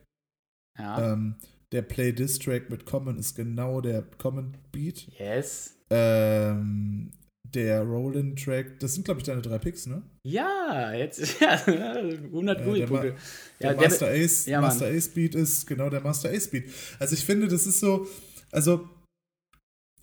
[0.77, 1.13] Ja.
[1.13, 1.35] Ähm,
[1.71, 5.07] der Play This Track mit Common ist genau der Common Beat.
[5.17, 5.75] Yes.
[5.89, 7.11] Ähm,
[7.53, 10.01] der Roland-Track, das sind, glaube ich, deine drei Picks, ne?
[10.23, 13.15] Ja, jetzt ja, 100 ja, Gummipunkte.
[13.59, 16.65] Der, der, Master, Ace, ja, Master Ace Beat ist genau der Master Ace Beat.
[16.99, 18.07] Also ich finde, das ist so,
[18.51, 18.87] also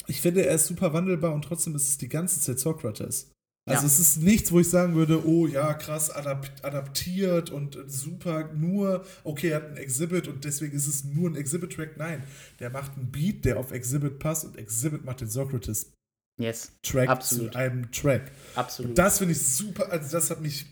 [0.06, 3.32] ich finde, er ist super wandelbar und trotzdem ist es die ganze Zeit Socrates.
[3.64, 3.86] Also ja.
[3.86, 9.50] es ist nichts, wo ich sagen würde, oh ja, krass adaptiert und super nur, okay,
[9.50, 11.96] er hat ein Exhibit und deswegen ist es nur ein Exhibit-Track.
[11.96, 12.24] Nein,
[12.58, 15.92] der macht einen Beat, der auf Exhibit passt und Exhibit macht den Socrates
[16.38, 16.72] yes.
[16.82, 17.52] Track Absolut.
[17.52, 18.30] zu einem Track.
[18.54, 18.90] Absolut.
[18.90, 20.66] Und das finde ich super, also das hat mich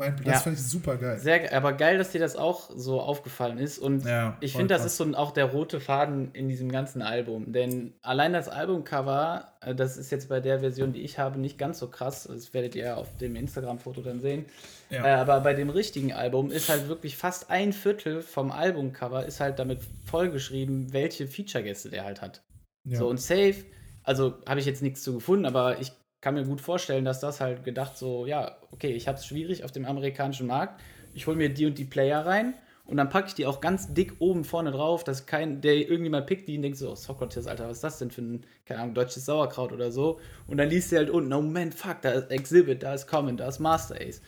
[0.00, 0.40] mein, das Ja.
[0.40, 1.18] fand ich super geil.
[1.18, 3.78] Sehr, aber geil, dass dir das auch so aufgefallen ist.
[3.78, 7.52] Und Ja, ich finde, das ist so auch der rote Faden in diesem ganzen Album.
[7.52, 11.58] Denn allein das Albumcover, äh, das ist jetzt bei der Version, die ich habe, nicht
[11.58, 12.24] ganz so krass.
[12.24, 14.46] Das werdet ihr auf dem Instagram-Foto dann sehen.
[14.88, 15.04] Ja.
[15.04, 19.40] Äh, aber bei dem richtigen Album ist halt wirklich fast ein Viertel vom Albumcover ist
[19.40, 22.42] halt damit vollgeschrieben, welche Feature-Gäste der halt hat.
[22.84, 23.56] So und Safe,
[24.02, 27.40] also habe ich jetzt nichts zu gefunden, aber ich kann mir gut vorstellen, dass das
[27.40, 30.80] halt gedacht so, ja, okay, ich habe es schwierig auf dem amerikanischen Markt.
[31.14, 33.94] Ich hole mir die und die Player rein und dann packe ich die auch ganz
[33.94, 37.46] dick oben vorne drauf, dass kein, der irgendjemand pickt die und denkt so, oh, Socrates,
[37.46, 40.20] Alter, was ist das denn für ein, keine Ahnung, deutsches Sauerkraut oder so.
[40.46, 43.36] Und dann liest du halt unten, oh Moment, fuck, da ist Exhibit, da ist Common,
[43.36, 44.20] da ist Master Ace.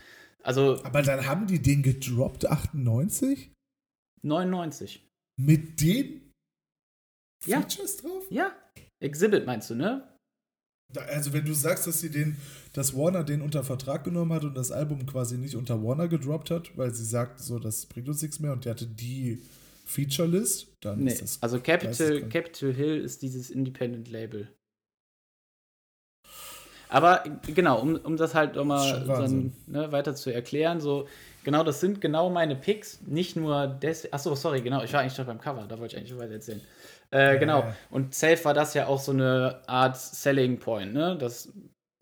[0.44, 3.52] Also Aber dann haben die den gedroppt, 98?
[4.22, 5.08] 99.
[5.40, 6.32] Mit den
[7.46, 7.60] Ja.
[7.60, 8.24] Features drauf?
[8.30, 8.52] Ja,
[9.02, 10.08] Exhibit meinst du, ne?
[11.08, 12.36] Also wenn du sagst, dass sie den,
[12.74, 16.50] dass Warner den unter Vertrag genommen hat und das Album quasi nicht unter Warner gedroppt
[16.50, 19.42] hat, weil sie sagt, so, das bringt uns nichts mehr und der hatte die
[19.86, 22.28] Feature-List, dann Nee, ist das also Capital.
[22.28, 24.48] Capitol Hill ist dieses Independent Label.
[26.88, 31.08] Aber genau, um, um das halt nochmal dann, ne, weiter zu erklären, so,
[31.42, 35.14] genau, das sind genau meine Picks, nicht nur deswegen, achso, sorry, genau, ich war eigentlich
[35.14, 36.60] schon beim Cover, da wollte ich eigentlich weiter erzählen.
[37.12, 37.76] Äh, Ja, genau, ja.
[37.90, 41.52] und Safe war das ja auch so eine Art Selling Point, ne, das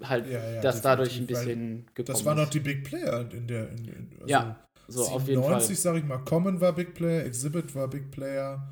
[0.03, 2.45] halt, Ja, ja, das dadurch ein bisschen gekommen Das waren ist.
[2.45, 3.69] noch die Big Player in der.
[3.71, 4.57] In, in, also Ja,
[4.89, 5.61] so auf jeden Fall.
[5.61, 8.67] 97, sag ich mal, Common war Big Player, Exhibit war Big Player.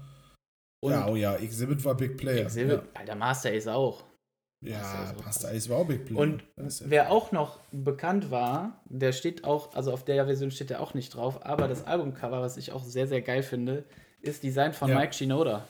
[0.80, 2.44] Und ja, oh ja, Exhibit war Big Player.
[2.46, 4.04] Exhibit, Alter, Master Ace auch.
[4.64, 6.18] Ja, ja ja Pasta Eis war auch Big Player.
[6.20, 10.70] Und ja- wer auch noch bekannt war, der steht auch, also auf der Version steht
[10.70, 13.84] er auch nicht drauf, aber das Albumcover, was ich auch sehr, sehr geil finde,
[14.20, 14.96] ist Design von Ja.
[14.98, 15.64] Mike Shinoda.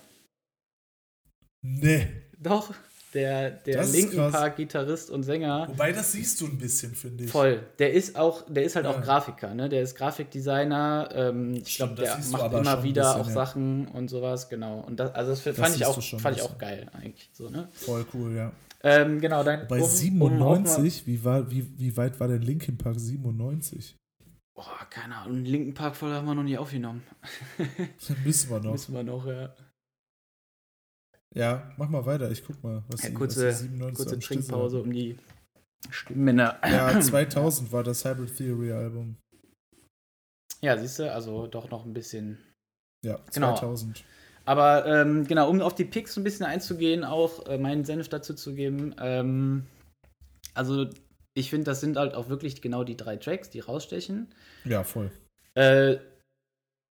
[1.62, 2.06] Nee.
[2.40, 2.72] Doch,
[3.14, 4.32] der, der Das ist Linken krass.
[4.32, 5.66] Park Gitarrist und Sänger.
[5.68, 7.30] Wobei, das siehst du ein bisschen, finde ich.
[7.30, 7.66] Voll.
[7.78, 8.92] Der ist auch, der ist halt Ja.
[8.92, 9.68] auch Grafiker, ne?
[9.68, 11.08] Der ist Grafikdesigner.
[11.14, 13.32] Ähm, ich glaube, das der macht immer wieder bisschen, auch ja.
[13.32, 14.80] Sachen und sowas, genau.
[14.80, 17.28] Und das, also das fand ich auch, fand ich auch geil, eigentlich.
[17.32, 17.68] So, ne?
[17.72, 18.52] Voll cool, ja.
[18.84, 19.66] Ähm, genau, dann.
[19.66, 19.96] Bei um- um auch mal-
[20.66, 23.96] 97, wie, war, wie, wie weit war denn Linkin Park 97?
[24.54, 25.44] Boah, keine Ahnung.
[25.44, 27.02] Linken Park voll haben wir noch nie aufgenommen.
[28.24, 28.72] Müssen wir noch.
[28.72, 29.52] Müssen wir noch, ja.
[31.34, 34.18] Ja, mach mal weiter, ich guck mal, was Ja, die- kurze- was die 97 Kurze
[34.20, 35.16] Trinkpause, um die
[35.90, 36.58] Stimmbänder.
[36.64, 39.16] Ja, 2000 war das Hybrid Theory Album.
[40.60, 42.38] Ja, siehst du, also doch noch ein bisschen.
[43.04, 43.54] Ja, Genau.
[43.54, 44.04] 2000.
[44.44, 48.34] Aber ähm, genau, um auf die Picks ein bisschen einzugehen, auch äh, meinen Senf dazu
[48.34, 48.94] zu geben.
[48.98, 49.66] Ähm,
[50.54, 50.88] also,
[51.34, 54.26] ich finde, das sind halt auch wirklich genau die drei Tracks, die rausstechen.
[54.64, 55.10] Ja, voll.
[55.54, 55.98] Äh,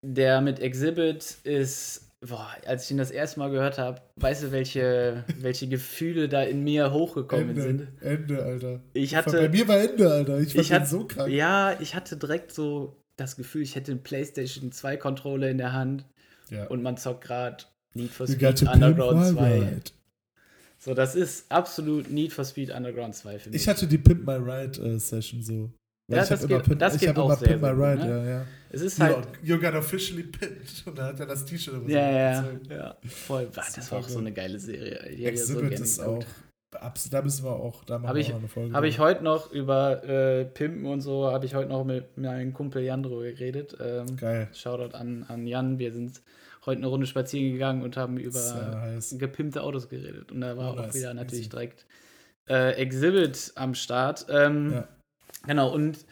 [0.06, 4.52] der mit Exhibit ist, boah, als ich ihn das erste Mal gehört habe, weißt du,
[4.52, 7.88] welche, welche Gefühle da in mir hochgekommen sind?
[8.02, 8.80] Ende, Ende, Alter.
[8.94, 10.40] Ich Bei hatte, mir war Ende, Alter.
[10.40, 11.32] Ich fand ich hatte, so krank.
[11.32, 15.74] ja, ich hatte direkt so das Gefühl, ich hätte einen PlayStation 2 Controller in der
[15.74, 16.06] Hand
[16.50, 16.68] Ja.
[16.68, 19.54] und man zockt gerade Need for Speed Underground my 2.
[19.60, 19.82] ride.
[20.80, 23.62] So, das ist absolut Need for Speed Underground 2 für mich.
[23.62, 25.72] Ich hatte die Pimp My Ride äh, Session so.
[26.10, 27.68] Weil Ja, ich das geht- Pimp, das ich geht hab auch immer sehr, Pimp My
[27.70, 28.10] Ride, ne?
[28.10, 28.46] ja, ja.
[28.70, 29.28] es ist halt.
[29.44, 30.84] you got officially pimped.
[30.86, 32.62] Und dann hat er das T-Shirt immer so Ja, ja, gezogen.
[32.72, 32.96] ja.
[33.10, 33.48] Voll.
[33.56, 35.06] Ah, das war auch so eine geile Serie.
[35.10, 36.24] Ich ja so Exhibit gerne ist auch.
[37.12, 38.74] Da müssen wir auch, da machen Hab wir ich- eine Folge.
[38.74, 42.54] Habe ich heute noch über äh, Pimpen und so, habe ich heute noch mit meinem
[42.54, 43.76] Kumpel Jan drüber geredet.
[43.82, 44.48] Ähm, Geil.
[44.54, 45.78] Shoutout an, an Jan.
[45.80, 46.22] Wir sind
[46.66, 49.16] heute eine Runde spazieren gegangen und haben Das über heiß.
[49.18, 50.32] gepimpte Autos geredet.
[50.32, 50.96] Und da war Oh, auch nice.
[50.96, 51.86] wieder natürlich direkt
[52.50, 54.26] äh, Exhibit am Start.
[54.30, 54.88] Ähm, Ja.
[55.48, 56.06] Genau, und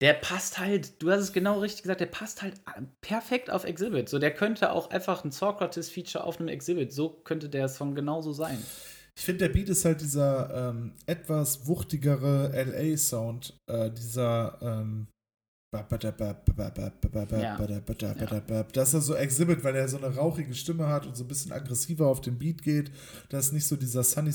[0.00, 2.60] der passt halt, du hast es genau richtig gesagt, der passt halt
[3.00, 4.08] perfekt auf Exhibit.
[4.08, 6.92] So, der könnte auch einfach ein Socrates-Feature auf einem Exhibit.
[6.92, 8.58] So könnte der Song genauso sein.
[9.16, 13.54] Ich finde, der Beat ist halt dieser ähm, etwas wuchtigere LA-Sound.
[13.66, 14.58] Äh, dieser.
[14.60, 15.06] Ähm,
[18.72, 21.28] das ist ja so Exhibit, weil er so eine rauchige Stimme hat und so ein
[21.28, 22.92] bisschen aggressiver auf den Beat geht.
[23.28, 24.32] Das ist nicht so dieser Sunny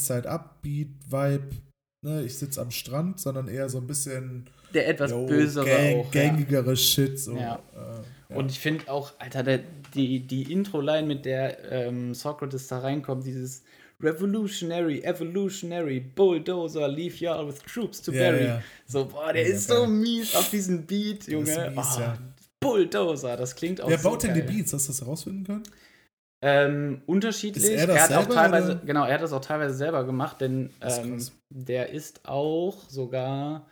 [2.02, 5.96] Ne, ich sitze am Strand, sondern eher so ein bisschen Der etwas yo, bösere gang,
[5.98, 6.14] auch.
[6.14, 6.22] Ja.
[6.22, 7.20] gängigere Shit.
[7.20, 7.36] So.
[7.36, 7.56] Ja.
[7.76, 8.36] Äh, ja.
[8.38, 9.60] Und ich finde auch, Alter, der,
[9.94, 13.64] die, die Intro-Line, mit der ähm, Socrates da reinkommt, dieses
[14.02, 18.46] Revolutionary, Evolutionary, Bulldozer, leave y'all with troops to Ja, bury.
[18.46, 18.64] ja.
[18.86, 21.50] So, boah, der Ja, ist so mies auf diesen Beat, Junge.
[21.52, 22.18] ist mies, oh, ja.
[22.62, 24.46] Bulldozer, das klingt auch Wer so baut denn geil.
[24.48, 24.72] die Beats?
[24.72, 25.64] Hast du das herausfinden können?
[26.42, 27.64] Ähm, unterschiedlich.
[27.66, 28.86] Ist er das hat auch selber, teilweise, oder?
[28.86, 33.68] genau, er hat das auch teilweise selber gemacht, denn ist ähm, der ist auch sogar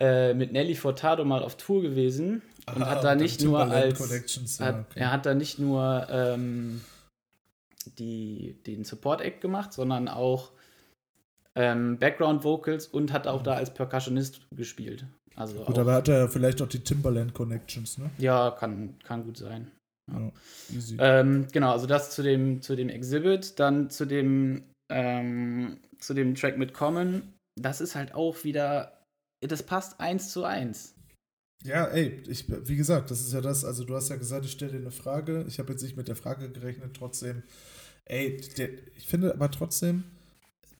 [0.00, 2.42] äh, mit Nelly Furtado mal auf Tour gewesen
[2.74, 5.00] und Ah, hat da und nicht nur als ja, hat, okay.
[5.00, 6.80] er hat da nicht nur ähm,
[7.98, 10.50] die, den Support Act gemacht, sondern auch
[11.54, 13.44] ähm, Background Vocals und hat auch Mhm.
[13.44, 15.04] da als Percussionist gespielt.
[15.36, 18.10] Also Gut, auch, aber hat er vielleicht auch die Timberland Connections, ne?
[18.18, 19.70] ja, kann, kann gut sein.
[20.12, 20.32] Ja.
[20.98, 26.34] Ähm, genau, also das zu dem, zu dem Exhibit, dann zu dem, ähm, zu dem
[26.34, 27.34] Track mit Common.
[27.60, 29.04] Das ist halt auch wieder,
[29.40, 30.94] das passt eins zu eins.
[31.64, 34.52] Ja, ey, ich, wie gesagt, das ist ja das, also du hast ja gesagt, ich
[34.52, 35.44] stelle dir eine Frage.
[35.46, 37.44] Ich habe jetzt nicht mit der Frage gerechnet, trotzdem,
[38.04, 40.04] ey, der, ich finde aber trotzdem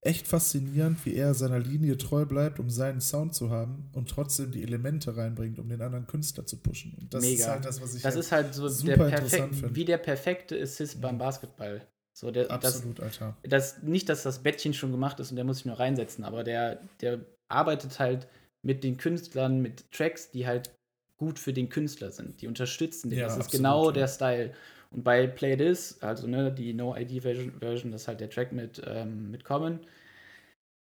[0.05, 4.51] echt faszinierend, wie er seiner Linie treu bleibt, um seinen Sound zu haben und trotzdem
[4.51, 6.97] die Elemente reinbringt, um den anderen Künstler zu pushen.
[7.01, 7.45] Und das Mega.
[7.45, 9.75] ist halt das, was ich Das halt ist halt so der super interessant perfekt, finde.
[9.77, 11.19] wie der perfekte Assist beim Mhm.
[11.19, 11.87] Basketball.
[12.15, 13.37] So, der, das, absolut, Alter.
[13.45, 16.45] das, nicht, dass das Bettchen schon gemacht ist und der muss sich nur reinsetzen, aber
[16.45, 18.27] der, der arbeitet halt
[18.63, 20.75] mit den Künstlern, mit Tracks, die halt
[21.17, 22.41] gut für den Künstler sind.
[22.43, 23.19] Die unterstützen den.
[23.21, 23.93] Ja, das ist absolut, genau ja.
[23.93, 24.55] der Style.
[24.93, 28.83] Und bei Play This, also ne, die No-ID-Version, Version, das ist halt der Track mit,
[28.87, 29.81] ähm, mit Common.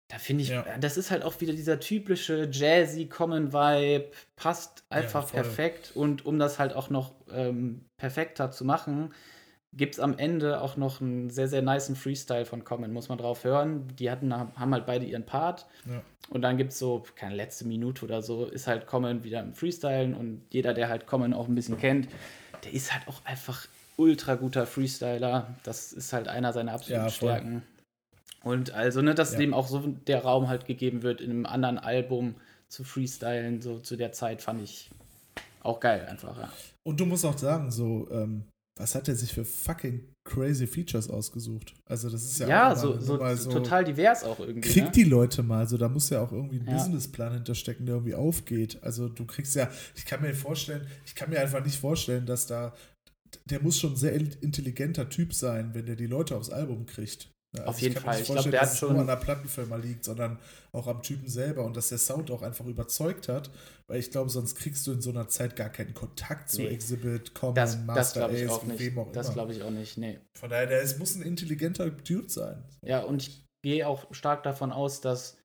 [0.08, 0.64] Da finde ich, Ja.
[0.80, 5.42] das ist halt auch wieder dieser typische Jazzy Common-Vibe, passt einfach voll.
[5.42, 5.92] perfekt.
[5.96, 9.14] Und um das halt auch noch ähm, perfekter zu machen,
[9.74, 13.18] gibt es am Ende auch noch einen sehr, sehr niceen Freestyle von Common, muss man
[13.18, 13.88] drauf hören.
[13.98, 15.66] Die hatten, haben halt beide ihren Part.
[15.86, 16.02] Ja.
[16.30, 19.54] Und dann gibt es so, keine letzte Minute oder so, ist halt Common wieder im
[19.56, 22.08] Freestylen und jeder, der halt Common auch ein bisschen kennt,
[22.64, 25.56] der ist halt auch einfach ultra guter Freestyler.
[25.64, 27.10] Das ist halt einer seiner absoluten Ja.
[27.12, 27.64] Stärken.
[28.44, 29.40] Und also, ne, dass Ja.
[29.40, 32.36] dem auch so der Raum halt gegeben wird, in einem anderen Album
[32.70, 34.90] zu freestylen, so zu der Zeit, fand ich
[35.62, 36.52] auch geil einfach, ja.
[36.84, 38.44] Und du musst auch sagen, so, ähm,
[38.78, 41.74] was hat er sich für fucking crazy Features ausgesucht?
[41.86, 44.70] Also, das ist ja, Ja, auch so, so, mal total divers auch irgendwie.
[44.70, 44.92] Krieg ne?
[44.92, 46.74] die Leute mal, so da muss ja auch irgendwie ein Ja.
[46.74, 48.78] Businessplan hinterstecken, der irgendwie aufgeht.
[48.84, 52.46] Also du kriegst ja, ich kann mir vorstellen, ich kann mir einfach nicht vorstellen, dass
[52.48, 52.74] da,
[53.46, 57.30] der muss schon ein sehr intelligenter Typ sein, wenn der die Leute aufs Album kriegt.
[57.58, 58.12] Also Auf jeden Fall.
[58.16, 60.40] nicht Ich glaub, vorstellen, der hat schon- nur an der Plattenfirma liegt, sondern
[60.74, 63.50] auch am Typen selber und dass der Sound auch einfach überzeugt hat,
[63.88, 66.68] weil ich glaube, sonst kriegst du in so einer Zeit gar keinen Kontakt zu Nee.
[66.68, 68.80] Exhibit, Common, Das, das Master glaube ich Ace, auch nicht.
[68.80, 70.20] wem auch Das glaube ich auch nicht, nee.
[70.38, 72.62] Von daher, der ist, muss ein intelligenter Dude sein.
[72.86, 75.38] Ja, und ich gehe auch stark davon aus, dass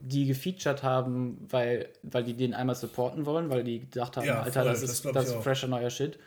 [0.00, 4.42] die gefeatured haben, weil, weil die den einmal supporten wollen, weil die gedacht haben, Ja,
[4.42, 5.42] Alter, voll, das das ist, das auch.
[5.42, 6.18] fresher neuer Shit.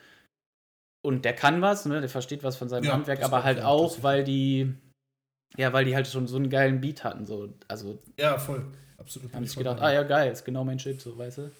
[1.05, 2.01] Und der kann was, ne?
[2.01, 4.73] Der versteht was von seinem Ja, Handwerk, aber halt auch, weil die,
[5.55, 7.25] ja, weil die halt schon so einen geilen Beat hatten.
[7.25, 7.53] So.
[7.67, 8.65] Also Ja, voll.
[8.97, 9.33] Absolut.
[9.33, 11.51] haben ich sich gedacht, ah ja, geil, ist genau mein Shit, so, weißt du.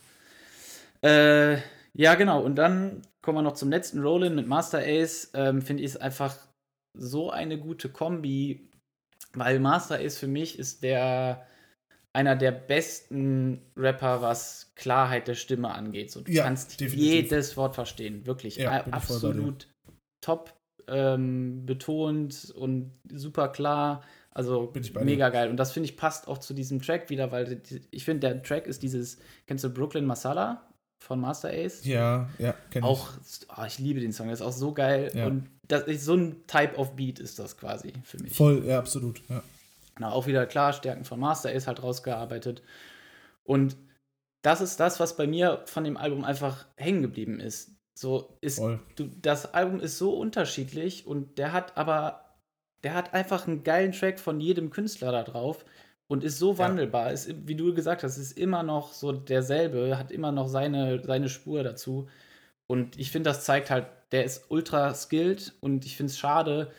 [1.08, 1.60] Äh,
[1.94, 2.42] ja, genau.
[2.42, 5.32] Und dann kommen wir noch zum letzten Roll-In mit Master Ace.
[5.34, 6.36] Ähm, Finde ich es einfach
[6.98, 8.70] so eine gute Kombi,
[9.34, 11.46] weil Master Ace für mich ist der
[12.16, 16.12] einer der besten Rapper, was Klarheit der Stimme angeht.
[16.12, 17.00] So, du Ja, kannst definitiv.
[17.14, 18.56] jedes Wort verstehen, wirklich.
[18.56, 19.68] Ja, ich absolut
[20.22, 20.54] top
[20.88, 24.02] ähm, betont und super klar.
[24.32, 25.50] Also ich mega geil.
[25.50, 28.68] Und das finde ich passt auch zu diesem Track wieder, weil ich finde, der Track
[28.68, 30.66] ist dieses, kennst du Brooklyn Masala
[31.00, 31.86] von Master Ace?
[31.86, 32.90] Ja, ja, kenn ich.
[32.90, 33.10] Auch,
[33.50, 35.12] ah, ich liebe den Song, der ist auch so geil.
[35.14, 35.28] Ja.
[35.28, 38.34] Und das ist so ein Type of Beat ist das quasi für mich.
[38.34, 39.22] Voll, ja, absolut.
[39.30, 39.42] Ja.
[40.00, 42.62] Na, auch wieder klar, Stärken von Master Ace halt rausgearbeitet.
[43.44, 43.78] Und
[44.42, 47.72] das ist das, was bei mir von dem Album einfach hängen geblieben ist.
[47.98, 52.36] So ist, du, das Album ist so unterschiedlich und der hat aber,
[52.84, 55.64] der hat einfach einen geilen Track von jedem Künstler da drauf
[56.08, 57.12] und ist so wandelbar.
[57.14, 61.30] Ist, wie du gesagt hast, ist immer noch so derselbe, hat immer noch seine, seine
[61.30, 62.10] Spur dazu.
[62.68, 66.72] Und ich finde, das zeigt halt, der ist ultra skilled und ich finde es schade,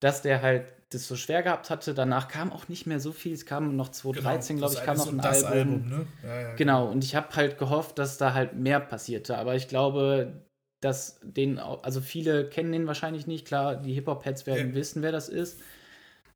[0.00, 1.94] dass der halt das so schwer gehabt hatte.
[1.94, 3.32] Danach kam auch nicht mehr so viel.
[3.32, 5.50] Es kam noch 2013, Genau, glaube ich, kam noch ein Album.
[5.50, 6.06] Album, ne?
[6.22, 9.38] Ja, ja, Genau, und ich habe halt gehofft, dass da halt mehr passierte.
[9.38, 10.42] Aber ich glaube,
[10.80, 13.46] dass den, also viele kennen den wahrscheinlich nicht.
[13.46, 14.74] Klar, die Hip-Hop-Heads werden Ja.
[14.74, 15.60] wissen, wer das ist.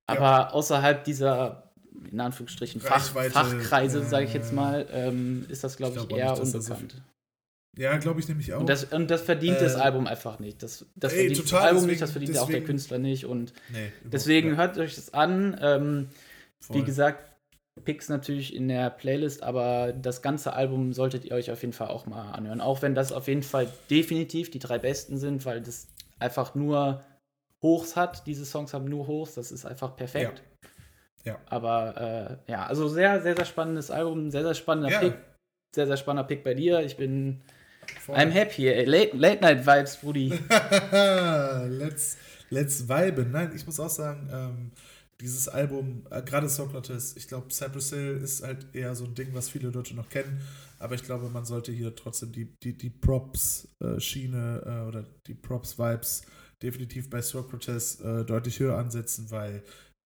[0.07, 1.71] Aber außerhalb dieser,
[2.11, 6.21] in Anführungsstrichen, Fach, Fachkreise, sage ich jetzt mal, ähm, ist das, glaube Ich ich, glaub
[6.21, 7.03] eher nicht, unbekannt.
[7.79, 8.61] Ja, glaube ich nämlich auch.
[8.61, 10.62] Und das, und das verdient das Äh, Album einfach nicht.
[10.62, 12.99] Das, das ey, verdient total, das Album deswegen- nicht, das verdient auch der deswegen- Künstler
[12.99, 13.25] nicht.
[13.27, 14.59] Und nee, deswegen nicht.
[14.59, 15.59] hört euch das an.
[15.61, 16.09] Ähm,
[16.71, 17.23] wie gesagt,
[17.85, 21.89] Picks natürlich in der Playlist, aber das ganze Album solltet ihr euch auf jeden Fall
[21.89, 22.62] auch mal anhören.
[22.62, 27.05] Auch wenn das auf jeden Fall definitiv die drei besten sind, weil das einfach nur
[27.62, 28.27] Hochs hat.
[28.27, 30.43] Diese Songs haben nur Hochs, das ist einfach perfekt.
[31.25, 31.33] Ja.
[31.33, 31.39] Ja.
[31.47, 35.01] Aber äh, ja, also sehr, sehr, sehr spannendes Album, sehr, sehr spannender Ja.
[35.01, 35.15] Pick.
[35.75, 36.81] Sehr, sehr spannender Pick bei dir.
[36.81, 37.43] Ich bin.
[38.01, 38.16] Voll.
[38.16, 38.68] I'm happy.
[38.68, 38.85] ey.
[38.85, 40.29] Late, Late Night Vibes, Brudi.
[41.68, 42.16] let's,
[42.51, 43.31] let's viben.
[43.33, 44.72] Nein, ich muss auch sagen, ähm,
[45.20, 49.29] dieses Album, äh, gerade Socrates, ich glaube, Cypress Hill ist halt eher so ein Ding,
[49.33, 50.40] was viele Leute noch kennen.
[50.79, 56.22] Aber ich glaube, man sollte hier trotzdem die, die, die Props-Schiene äh, oder die Props-Vibes
[56.62, 59.62] definitiv bei Socrates äh, deutlich höher ansetzen, weil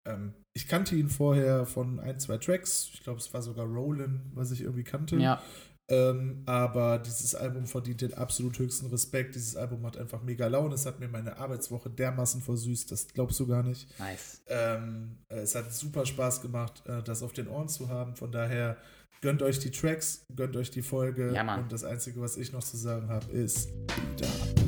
[0.07, 2.91] ähm, ich kannte ihn vorher von ein, zwei Tracks.
[2.95, 5.17] Ich glaube, es war sogar Rollin, was ich irgendwie kannte.
[5.17, 5.43] Ja.
[5.91, 9.35] Ähm, aber dieses Album verdient den absolut höchsten Respekt.
[9.35, 10.75] Dieses Album hat einfach mega Laune.
[10.75, 13.89] Es hat mir meine Arbeitswoche dermaßen versüßt, das glaubst du gar nicht.
[13.99, 14.41] Nice.
[14.47, 18.15] Ähm, äh, es hat super Spaß gemacht, äh, das auf den Ohren zu haben.
[18.15, 18.77] Von daher
[19.21, 21.33] gönnt euch die Tracks, gönnt euch die Folge.
[21.35, 21.65] Ja, Mann.
[21.65, 23.69] Und das Einzige, was ich noch zu sagen habe, ist,
[24.17, 24.60] down.